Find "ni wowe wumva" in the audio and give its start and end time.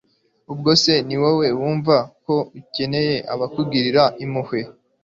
1.07-1.95